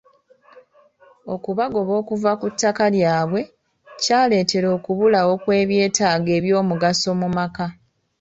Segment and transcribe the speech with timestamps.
[1.33, 3.41] Okubagoba okuva ku ttaka lyabwe
[4.01, 7.67] kyaleetera okubulawo kw'ebyetaago eby'omugaso mu maka.